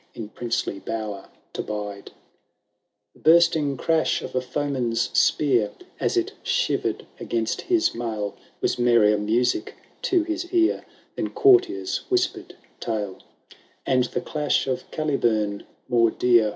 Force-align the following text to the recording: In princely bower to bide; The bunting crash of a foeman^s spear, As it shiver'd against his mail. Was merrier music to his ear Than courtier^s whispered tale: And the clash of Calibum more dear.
In 0.15 0.29
princely 0.29 0.79
bower 0.79 1.29
to 1.53 1.61
bide; 1.61 2.09
The 3.13 3.19
bunting 3.19 3.77
crash 3.77 4.23
of 4.23 4.33
a 4.33 4.39
foeman^s 4.39 5.15
spear, 5.15 5.73
As 5.99 6.17
it 6.17 6.31
shiver'd 6.41 7.05
against 7.19 7.61
his 7.61 7.93
mail. 7.93 8.35
Was 8.61 8.79
merrier 8.79 9.19
music 9.19 9.75
to 10.01 10.23
his 10.23 10.51
ear 10.51 10.85
Than 11.15 11.29
courtier^s 11.29 11.97
whispered 12.09 12.55
tale: 12.79 13.19
And 13.85 14.05
the 14.05 14.21
clash 14.21 14.65
of 14.65 14.89
Calibum 14.89 15.67
more 15.87 16.09
dear. 16.09 16.49